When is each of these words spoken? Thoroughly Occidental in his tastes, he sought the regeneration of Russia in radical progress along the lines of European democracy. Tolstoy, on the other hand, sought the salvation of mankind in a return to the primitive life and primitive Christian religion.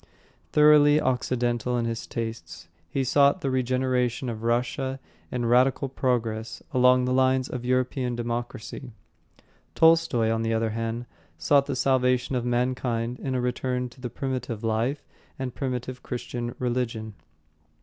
Thoroughly 0.51 0.99
Occidental 0.99 1.77
in 1.77 1.85
his 1.85 2.07
tastes, 2.07 2.67
he 2.89 3.03
sought 3.03 3.41
the 3.41 3.51
regeneration 3.51 4.29
of 4.29 4.41
Russia 4.41 4.99
in 5.31 5.45
radical 5.45 5.87
progress 5.89 6.63
along 6.73 7.05
the 7.05 7.13
lines 7.13 7.47
of 7.47 7.63
European 7.63 8.15
democracy. 8.15 8.93
Tolstoy, 9.75 10.31
on 10.31 10.41
the 10.41 10.55
other 10.55 10.71
hand, 10.71 11.05
sought 11.37 11.67
the 11.67 11.75
salvation 11.75 12.35
of 12.35 12.43
mankind 12.45 13.19
in 13.19 13.35
a 13.35 13.41
return 13.41 13.89
to 13.89 14.01
the 14.01 14.09
primitive 14.09 14.63
life 14.63 15.05
and 15.37 15.53
primitive 15.53 16.01
Christian 16.01 16.55
religion. 16.57 17.13